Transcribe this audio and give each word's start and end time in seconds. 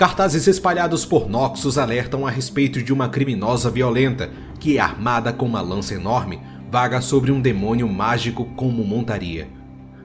Cartazes 0.00 0.46
espalhados 0.46 1.04
por 1.04 1.28
Noxus 1.28 1.76
alertam 1.76 2.26
a 2.26 2.30
respeito 2.30 2.82
de 2.82 2.90
uma 2.90 3.10
criminosa 3.10 3.68
violenta 3.68 4.30
que, 4.58 4.78
armada 4.78 5.30
com 5.30 5.44
uma 5.44 5.60
lança 5.60 5.92
enorme, 5.92 6.40
vaga 6.70 7.02
sobre 7.02 7.30
um 7.30 7.38
demônio 7.38 7.86
mágico 7.86 8.46
como 8.56 8.82
montaria. 8.82 9.46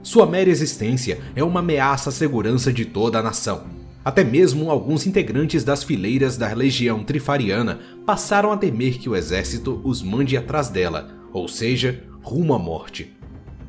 Sua 0.04 0.26
mera 0.26 0.50
existência 0.50 1.22
é 1.34 1.42
uma 1.42 1.62
ameaça 1.62 2.10
à 2.10 2.12
segurança 2.12 2.74
de 2.74 2.84
toda 2.84 3.20
a 3.20 3.24
nação. 3.24 3.68
Até 4.04 4.22
mesmo 4.22 4.70
alguns 4.70 5.08
integrantes 5.08 5.64
das 5.64 5.82
fileiras 5.82 6.36
da 6.36 6.54
legião 6.54 7.02
trifariana 7.02 7.80
passaram 8.06 8.52
a 8.52 8.58
temer 8.58 9.00
que 9.00 9.08
o 9.08 9.16
exército 9.16 9.80
os 9.82 10.04
mande 10.04 10.36
atrás 10.36 10.68
dela, 10.68 11.08
ou 11.32 11.48
seja, 11.48 12.04
rumo 12.22 12.54
à 12.54 12.60
morte. 12.60 13.16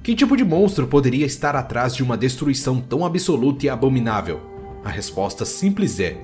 Que 0.03 0.13
tipo 0.13 0.37
de 0.37 0.45
monstro 0.45 0.89
poderia 0.89 1.25
estar 1.25 1.55
atrás 1.55 1.95
de 1.95 2.03
uma 2.03 2.17
destruição 2.17 2.81
tão 2.81 3.07
absoluta 3.07 3.67
e 3.67 3.69
abominável? 3.69 4.56
A 4.87 4.89
resposta 4.89 5.45
simples 5.45 5.99
é: 5.99 6.17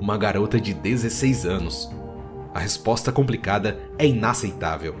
uma 0.00 0.16
garota 0.16 0.58
de 0.58 0.72
16 0.72 1.44
anos. 1.44 1.90
A 2.54 2.58
resposta 2.58 3.12
complicada 3.12 3.78
é 3.98 4.06
inaceitável. 4.06 4.94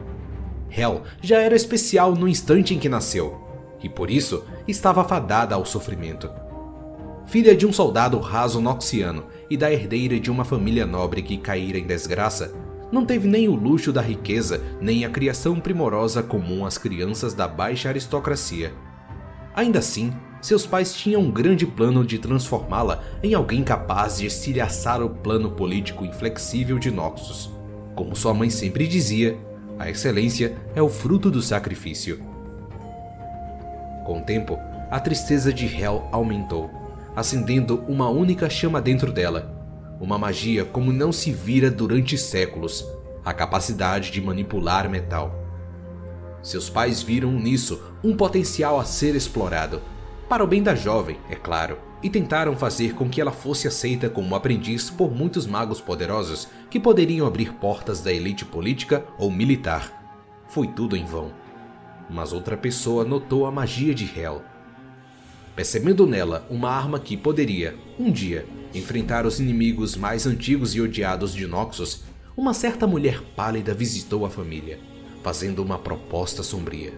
Hell 0.70 1.00
já 1.22 1.40
era 1.40 1.56
especial 1.56 2.14
no 2.14 2.28
instante 2.28 2.74
em 2.74 2.78
que 2.78 2.90
nasceu, 2.90 3.40
e 3.82 3.88
por 3.88 4.10
isso 4.10 4.44
estava 4.68 5.02
fadada 5.02 5.54
ao 5.54 5.64
sofrimento 5.64 6.28
filha 7.26 7.56
de 7.56 7.66
um 7.66 7.72
soldado 7.72 8.18
raso 8.18 8.60
noxiano 8.60 9.24
e 9.50 9.56
da 9.56 9.70
herdeira 9.72 10.18
de 10.18 10.30
uma 10.30 10.44
família 10.44 10.86
nobre 10.86 11.22
que 11.22 11.36
caíra 11.36 11.76
em 11.78 11.86
desgraça, 11.86 12.54
não 12.90 13.04
teve 13.04 13.26
nem 13.26 13.48
o 13.48 13.54
luxo 13.54 13.92
da 13.92 14.00
riqueza 14.00 14.62
nem 14.80 15.04
a 15.04 15.10
criação 15.10 15.58
primorosa 15.58 16.22
comum 16.22 16.64
às 16.64 16.78
crianças 16.78 17.34
da 17.34 17.48
baixa 17.48 17.88
aristocracia. 17.88 18.72
Ainda 19.54 19.80
assim, 19.80 20.12
seus 20.46 20.64
pais 20.64 20.94
tinham 20.94 21.22
um 21.22 21.30
grande 21.30 21.66
plano 21.66 22.04
de 22.04 22.18
transformá-la 22.18 23.02
em 23.20 23.34
alguém 23.34 23.64
capaz 23.64 24.18
de 24.18 24.26
estilhaçar 24.26 25.02
o 25.02 25.10
plano 25.10 25.50
político 25.50 26.04
inflexível 26.04 26.78
de 26.78 26.88
Noxus. 26.88 27.50
Como 27.96 28.14
sua 28.14 28.32
mãe 28.32 28.48
sempre 28.48 28.86
dizia, 28.86 29.36
a 29.76 29.90
excelência 29.90 30.56
é 30.74 30.80
o 30.80 30.88
fruto 30.88 31.30
do 31.32 31.42
sacrifício. 31.42 32.20
Com 34.04 34.20
o 34.20 34.24
tempo, 34.24 34.56
a 34.88 35.00
tristeza 35.00 35.52
de 35.52 35.66
Hel 35.66 36.08
aumentou 36.12 36.70
acendendo 37.16 37.82
uma 37.88 38.08
única 38.10 38.48
chama 38.48 38.80
dentro 38.80 39.10
dela. 39.10 39.52
Uma 39.98 40.18
magia 40.18 40.64
como 40.64 40.92
não 40.92 41.10
se 41.10 41.32
vira 41.32 41.70
durante 41.70 42.16
séculos 42.18 42.86
a 43.24 43.32
capacidade 43.32 44.12
de 44.12 44.20
manipular 44.20 44.88
metal. 44.88 45.34
Seus 46.42 46.70
pais 46.70 47.02
viram 47.02 47.32
nisso 47.32 47.82
um 48.04 48.14
potencial 48.14 48.78
a 48.78 48.84
ser 48.84 49.16
explorado, 49.16 49.80
para 50.28 50.42
o 50.42 50.46
bem 50.46 50.62
da 50.62 50.74
jovem, 50.74 51.18
é 51.30 51.34
claro, 51.34 51.78
e 52.02 52.10
tentaram 52.10 52.56
fazer 52.56 52.94
com 52.94 53.08
que 53.08 53.20
ela 53.20 53.32
fosse 53.32 53.68
aceita 53.68 54.08
como 54.10 54.34
aprendiz 54.34 54.90
por 54.90 55.10
muitos 55.14 55.46
magos 55.46 55.80
poderosos 55.80 56.48
que 56.68 56.80
poderiam 56.80 57.26
abrir 57.26 57.52
portas 57.54 58.00
da 58.00 58.12
elite 58.12 58.44
política 58.44 59.04
ou 59.18 59.30
militar. 59.30 59.92
Foi 60.48 60.66
tudo 60.66 60.96
em 60.96 61.04
vão. 61.04 61.32
Mas 62.10 62.32
outra 62.32 62.56
pessoa 62.56 63.04
notou 63.04 63.46
a 63.46 63.50
magia 63.50 63.94
de 63.94 64.04
Hel 64.18 64.42
percebendo 65.56 66.06
nela 66.06 66.46
uma 66.50 66.70
arma 66.70 67.00
que 67.00 67.16
poderia, 67.16 67.74
um 67.98 68.12
dia, 68.12 68.46
enfrentar 68.74 69.24
os 69.24 69.40
inimigos 69.40 69.96
mais 69.96 70.26
antigos 70.26 70.74
e 70.74 70.82
odiados 70.82 71.32
de 71.32 71.46
Noxus, 71.46 72.04
uma 72.36 72.52
certa 72.52 72.86
mulher 72.86 73.22
pálida 73.34 73.72
visitou 73.72 74.26
a 74.26 74.30
família, 74.30 74.78
fazendo 75.22 75.62
uma 75.62 75.78
proposta 75.78 76.42
sombria. 76.42 76.92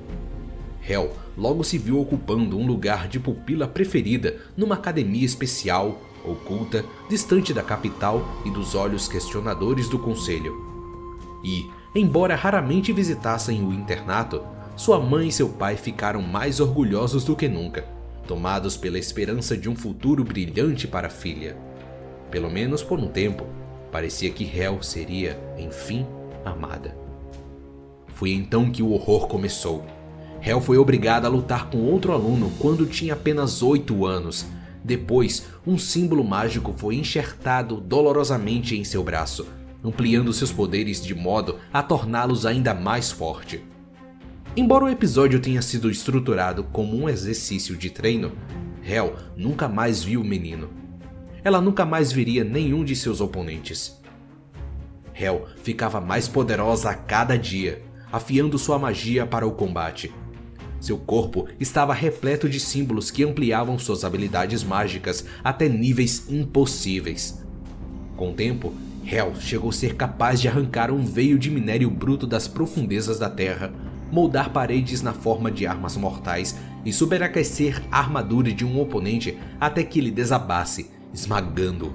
Hel 0.88 1.12
logo 1.36 1.62
se 1.62 1.76
viu 1.76 2.00
ocupando 2.00 2.56
um 2.56 2.66
lugar 2.66 3.08
de 3.08 3.20
pupila 3.20 3.68
preferida 3.68 4.36
numa 4.56 4.76
academia 4.76 5.24
especial, 5.24 6.00
oculta, 6.24 6.84
distante 7.08 7.52
da 7.52 7.62
capital 7.62 8.26
e 8.44 8.50
dos 8.50 8.74
olhos 8.74 9.06
questionadores 9.06 9.88
do 9.88 9.98
conselho. 9.98 10.56
E, 11.44 11.68
embora 11.94 12.34
raramente 12.34 12.92
visitassem 12.92 13.64
o 13.64 13.72
internato, 13.72 14.42
sua 14.76 14.98
mãe 14.98 15.28
e 15.28 15.32
seu 15.32 15.48
pai 15.48 15.76
ficaram 15.76 16.22
mais 16.22 16.60
orgulhosos 16.60 17.24
do 17.24 17.36
que 17.36 17.48
nunca 17.48 17.98
tomados 18.28 18.76
pela 18.76 18.98
esperança 18.98 19.56
de 19.56 19.70
um 19.70 19.74
futuro 19.74 20.22
brilhante 20.22 20.86
para 20.86 21.06
a 21.06 21.10
filha. 21.10 21.56
Pelo 22.30 22.50
menos 22.50 22.82
por 22.82 23.00
um 23.00 23.08
tempo, 23.08 23.46
parecia 23.90 24.30
que 24.30 24.44
Hel 24.44 24.82
seria, 24.82 25.40
enfim, 25.56 26.06
amada. 26.44 26.94
Foi 28.08 28.30
então 28.30 28.70
que 28.70 28.82
o 28.82 28.92
horror 28.92 29.26
começou. 29.26 29.82
Hel 30.40 30.60
foi 30.60 30.78
obrigada 30.78 31.26
a 31.26 31.30
lutar 31.30 31.68
com 31.68 31.78
outro 31.78 32.12
aluno 32.12 32.52
quando 32.58 32.86
tinha 32.86 33.14
apenas 33.14 33.62
8 33.62 34.06
anos. 34.06 34.46
Depois, 34.84 35.46
um 35.66 35.76
símbolo 35.76 36.24
mágico 36.24 36.74
foi 36.76 36.94
enxertado 36.94 37.76
dolorosamente 37.80 38.76
em 38.76 38.84
seu 38.84 39.02
braço, 39.02 39.46
ampliando 39.84 40.32
seus 40.32 40.52
poderes 40.52 41.04
de 41.04 41.14
modo 41.14 41.56
a 41.72 41.82
torná-los 41.82 42.46
ainda 42.46 42.72
mais 42.72 43.10
forte. 43.10 43.62
Embora 44.56 44.84
o 44.84 44.88
episódio 44.88 45.40
tenha 45.40 45.62
sido 45.62 45.90
estruturado 45.90 46.64
como 46.64 46.96
um 46.96 47.08
exercício 47.08 47.76
de 47.76 47.90
treino, 47.90 48.32
Hel 48.82 49.14
nunca 49.36 49.68
mais 49.68 50.02
viu 50.02 50.20
o 50.20 50.24
menino. 50.24 50.70
Ela 51.44 51.60
nunca 51.60 51.84
mais 51.84 52.10
veria 52.10 52.42
nenhum 52.42 52.84
de 52.84 52.96
seus 52.96 53.20
oponentes. 53.20 54.00
Hel 55.14 55.46
ficava 55.62 56.00
mais 56.00 56.28
poderosa 56.28 56.90
a 56.90 56.94
cada 56.94 57.36
dia, 57.36 57.82
afiando 58.10 58.58
sua 58.58 58.78
magia 58.78 59.26
para 59.26 59.46
o 59.46 59.52
combate. 59.52 60.12
Seu 60.80 60.96
corpo 60.96 61.46
estava 61.58 61.92
repleto 61.92 62.48
de 62.48 62.60
símbolos 62.60 63.10
que 63.10 63.24
ampliavam 63.24 63.78
suas 63.78 64.04
habilidades 64.04 64.62
mágicas 64.62 65.24
até 65.42 65.68
níveis 65.68 66.26
impossíveis. 66.30 67.44
Com 68.16 68.30
o 68.30 68.34
tempo, 68.34 68.72
Hel 69.04 69.34
chegou 69.40 69.70
a 69.70 69.72
ser 69.72 69.94
capaz 69.94 70.40
de 70.40 70.48
arrancar 70.48 70.90
um 70.90 71.04
veio 71.04 71.38
de 71.38 71.50
minério 71.50 71.90
bruto 71.90 72.26
das 72.26 72.46
profundezas 72.46 73.18
da 73.18 73.30
Terra 73.30 73.72
moldar 74.10 74.50
paredes 74.50 75.02
na 75.02 75.12
forma 75.12 75.50
de 75.50 75.66
armas 75.66 75.96
mortais 75.96 76.56
e 76.84 76.92
superaquecer 76.92 77.82
a 77.90 77.98
armadura 77.98 78.52
de 78.52 78.64
um 78.64 78.80
oponente 78.80 79.38
até 79.60 79.82
que 79.82 79.98
ele 79.98 80.10
desabasse, 80.10 80.90
esmagando. 81.12 81.94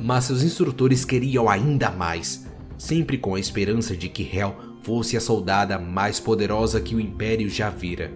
Mas 0.00 0.24
seus 0.24 0.42
instrutores 0.42 1.04
queriam 1.04 1.48
ainda 1.48 1.90
mais, 1.90 2.46
sempre 2.76 3.18
com 3.18 3.34
a 3.34 3.40
esperança 3.40 3.96
de 3.96 4.08
que 4.08 4.22
Hel 4.22 4.56
fosse 4.82 5.16
a 5.16 5.20
soldada 5.20 5.78
mais 5.78 6.20
poderosa 6.20 6.80
que 6.80 6.94
o 6.94 7.00
Império 7.00 7.48
já 7.48 7.70
vira. 7.70 8.12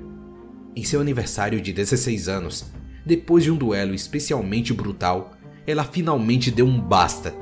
Em 0.74 0.84
seu 0.84 1.00
aniversário 1.00 1.60
de 1.60 1.72
16 1.72 2.28
anos, 2.28 2.66
depois 3.04 3.44
de 3.44 3.50
um 3.50 3.56
duelo 3.56 3.94
especialmente 3.94 4.72
brutal, 4.72 5.32
ela 5.66 5.84
finalmente 5.84 6.50
deu 6.50 6.66
um 6.66 6.80
basta, 6.80 7.34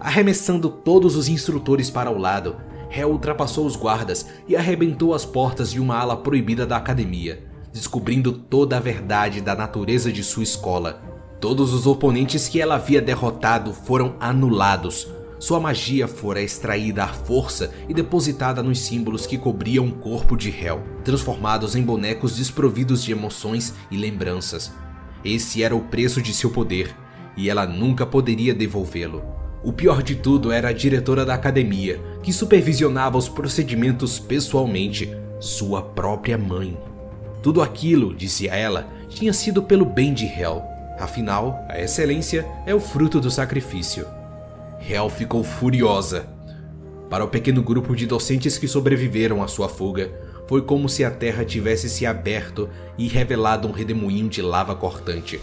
arremessando 0.00 0.68
todos 0.68 1.16
os 1.16 1.28
instrutores 1.28 1.90
para 1.90 2.10
o 2.10 2.18
lado 2.18 2.56
Hel 2.96 3.10
ultrapassou 3.10 3.66
os 3.66 3.74
guardas 3.74 4.26
e 4.46 4.54
arrebentou 4.54 5.14
as 5.14 5.24
portas 5.24 5.72
de 5.72 5.80
uma 5.80 5.96
ala 5.96 6.16
proibida 6.16 6.64
da 6.64 6.76
academia, 6.76 7.42
descobrindo 7.72 8.32
toda 8.32 8.76
a 8.76 8.80
verdade 8.80 9.40
da 9.40 9.54
natureza 9.54 10.12
de 10.12 10.22
sua 10.22 10.44
escola. 10.44 11.02
Todos 11.40 11.74
os 11.74 11.86
oponentes 11.86 12.46
que 12.46 12.60
ela 12.60 12.76
havia 12.76 13.02
derrotado 13.02 13.72
foram 13.72 14.14
anulados. 14.20 15.08
Sua 15.44 15.60
magia 15.60 16.08
fora 16.08 16.40
extraída 16.40 17.04
à 17.04 17.08
força 17.08 17.70
e 17.86 17.92
depositada 17.92 18.62
nos 18.62 18.78
símbolos 18.78 19.26
que 19.26 19.36
cobriam 19.36 19.86
o 19.86 19.92
corpo 19.92 20.38
de 20.38 20.48
Hel, 20.48 20.82
transformados 21.04 21.76
em 21.76 21.82
bonecos 21.82 22.38
desprovidos 22.38 23.04
de 23.04 23.12
emoções 23.12 23.74
e 23.90 23.96
lembranças. 23.98 24.72
Esse 25.22 25.62
era 25.62 25.76
o 25.76 25.82
preço 25.82 26.22
de 26.22 26.32
seu 26.32 26.48
poder, 26.48 26.96
e 27.36 27.50
ela 27.50 27.66
nunca 27.66 28.06
poderia 28.06 28.54
devolvê-lo. 28.54 29.22
O 29.62 29.70
pior 29.70 30.02
de 30.02 30.14
tudo 30.14 30.50
era 30.50 30.70
a 30.70 30.72
diretora 30.72 31.26
da 31.26 31.34
academia, 31.34 32.00
que 32.22 32.32
supervisionava 32.32 33.18
os 33.18 33.28
procedimentos 33.28 34.18
pessoalmente, 34.18 35.14
sua 35.38 35.82
própria 35.82 36.38
mãe. 36.38 36.74
Tudo 37.42 37.60
aquilo, 37.60 38.14
dizia 38.14 38.54
ela, 38.54 38.88
tinha 39.10 39.34
sido 39.34 39.62
pelo 39.62 39.84
bem 39.84 40.14
de 40.14 40.24
Hel. 40.24 40.62
Afinal, 40.98 41.62
a 41.68 41.78
excelência 41.78 42.48
é 42.64 42.74
o 42.74 42.80
fruto 42.80 43.20
do 43.20 43.30
sacrifício. 43.30 44.06
Hel 44.86 45.08
ficou 45.08 45.42
furiosa. 45.42 46.28
Para 47.08 47.24
o 47.24 47.28
pequeno 47.28 47.62
grupo 47.62 47.96
de 47.96 48.06
docentes 48.06 48.58
que 48.58 48.68
sobreviveram 48.68 49.42
à 49.42 49.48
sua 49.48 49.68
fuga, 49.68 50.12
foi 50.46 50.62
como 50.62 50.88
se 50.88 51.04
a 51.04 51.10
terra 51.10 51.44
tivesse 51.44 51.88
se 51.88 52.04
aberto 52.04 52.68
e 52.98 53.08
revelado 53.08 53.66
um 53.66 53.70
redemoinho 53.70 54.28
de 54.28 54.42
lava 54.42 54.74
cortante. 54.74 55.40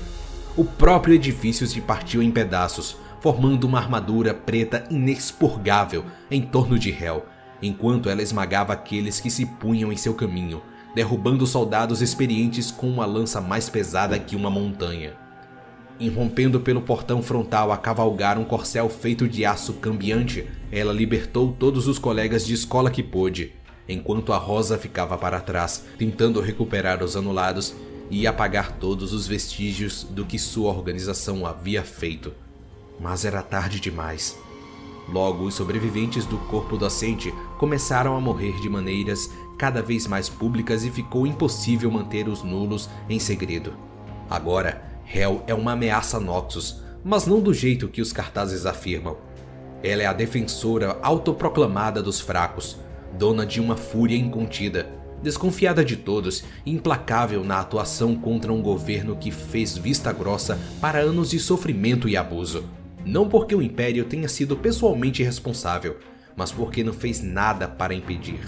O 0.55 0.63
próprio 0.63 1.15
edifício 1.15 1.65
se 1.65 1.81
partiu 1.81 2.21
em 2.21 2.29
pedaços, 2.29 2.97
formando 3.19 3.63
uma 3.63 3.79
armadura 3.79 4.33
preta 4.33 4.83
inexpurgável 4.91 6.05
em 6.29 6.41
torno 6.41 6.77
de 6.77 6.91
Hel, 6.91 7.25
enquanto 7.61 8.09
ela 8.09 8.21
esmagava 8.21 8.73
aqueles 8.73 9.19
que 9.19 9.31
se 9.31 9.45
punham 9.45 9.91
em 9.91 9.97
seu 9.97 10.13
caminho, 10.13 10.61
derrubando 10.93 11.47
soldados 11.47 12.01
experientes 12.01 12.69
com 12.69 12.87
uma 12.89 13.05
lança 13.05 13.41
mais 13.41 13.69
pesada 13.69 14.19
que 14.19 14.35
uma 14.35 14.49
montanha. 14.49 15.13
Irrompendo 16.01 16.59
pelo 16.59 16.81
portão 16.81 17.21
frontal 17.21 17.71
a 17.71 17.77
cavalgar 17.77 18.39
um 18.39 18.43
corcel 18.43 18.89
feito 18.89 19.27
de 19.27 19.45
aço 19.45 19.73
cambiante, 19.73 20.47
ela 20.71 20.91
libertou 20.91 21.55
todos 21.59 21.87
os 21.87 21.99
colegas 21.99 22.43
de 22.43 22.55
escola 22.55 22.89
que 22.89 23.03
pôde, 23.03 23.53
enquanto 23.87 24.33
a 24.33 24.37
Rosa 24.37 24.79
ficava 24.79 25.15
para 25.15 25.39
trás, 25.39 25.85
tentando 25.99 26.41
recuperar 26.41 27.03
os 27.03 27.15
anulados 27.15 27.75
e 28.09 28.25
apagar 28.25 28.71
todos 28.79 29.13
os 29.13 29.27
vestígios 29.27 30.03
do 30.03 30.25
que 30.25 30.39
sua 30.39 30.71
organização 30.71 31.45
havia 31.45 31.83
feito. 31.83 32.33
mas 32.99 33.23
era 33.23 33.43
tarde 33.43 33.79
demais. 33.79 34.37
Logo, 35.07 35.45
os 35.45 35.53
sobreviventes 35.53 36.25
do 36.25 36.37
corpo 36.37 36.77
docente 36.77 37.31
começaram 37.59 38.15
a 38.15 38.21
morrer 38.21 38.59
de 38.59 38.69
maneiras 38.69 39.29
cada 39.57 39.81
vez 39.83 40.07
mais 40.07 40.29
públicas 40.29 40.83
e 40.83 40.89
ficou 40.89 41.27
impossível 41.27 41.91
manter 41.91 42.27
os 42.27 42.43
nulos 42.43 42.89
em 43.07 43.19
segredo. 43.19 43.73
Agora, 44.29 44.90
Hel 45.13 45.43
é 45.45 45.53
uma 45.53 45.73
ameaça 45.73 46.17
a 46.17 46.19
Noxus, 46.19 46.81
mas 47.03 47.25
não 47.25 47.41
do 47.41 47.53
jeito 47.53 47.87
que 47.87 48.01
os 48.01 48.13
cartazes 48.13 48.65
afirmam. 48.65 49.17
Ela 49.83 50.03
é 50.03 50.05
a 50.05 50.13
defensora 50.13 50.97
autoproclamada 51.01 52.01
dos 52.01 52.19
fracos, 52.19 52.77
dona 53.17 53.45
de 53.45 53.59
uma 53.59 53.75
fúria 53.75 54.15
incontida, 54.15 54.87
desconfiada 55.21 55.83
de 55.83 55.97
todos 55.97 56.43
e 56.65 56.71
implacável 56.71 57.43
na 57.43 57.59
atuação 57.59 58.15
contra 58.15 58.53
um 58.53 58.61
governo 58.61 59.15
que 59.15 59.31
fez 59.31 59.77
vista 59.77 60.13
grossa 60.13 60.57
para 60.79 60.99
anos 60.99 61.31
de 61.31 61.39
sofrimento 61.39 62.07
e 62.07 62.15
abuso. 62.15 62.63
Não 63.05 63.27
porque 63.27 63.55
o 63.55 63.61
Império 63.61 64.05
tenha 64.05 64.29
sido 64.29 64.55
pessoalmente 64.55 65.23
responsável, 65.23 65.97
mas 66.35 66.51
porque 66.51 66.83
não 66.83 66.93
fez 66.93 67.21
nada 67.21 67.67
para 67.67 67.93
impedir. 67.93 68.39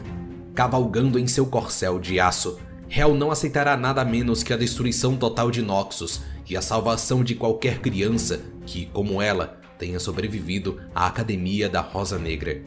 Cavalgando 0.53 1.17
em 1.17 1.27
seu 1.27 1.47
corcel 1.47 1.99
de 1.99 2.19
aço, 2.19 2.59
Hel 2.95 3.15
não 3.15 3.31
aceitará 3.31 3.75
nada 3.75 4.05
menos 4.05 4.43
que 4.43 4.53
a 4.53 4.57
destruição 4.57 5.17
total 5.17 5.49
de 5.49 5.63
Noxus 5.63 6.21
e 6.47 6.55
a 6.55 6.61
salvação 6.61 7.23
de 7.23 7.33
qualquer 7.33 7.79
criança 7.79 8.39
que, 8.67 8.85
como 8.85 9.19
ela, 9.19 9.59
tenha 9.79 9.99
sobrevivido 9.99 10.79
à 10.93 11.07
Academia 11.07 11.67
da 11.67 11.81
Rosa 11.81 12.19
Negra. 12.19 12.61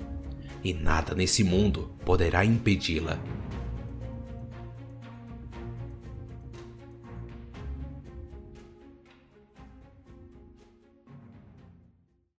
E 0.64 0.74
nada 0.74 1.14
nesse 1.14 1.44
mundo 1.44 1.92
poderá 2.04 2.44
impedi-la. 2.44 3.20